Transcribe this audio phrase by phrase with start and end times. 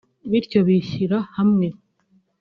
[0.29, 1.67] bityo bishyira hamwe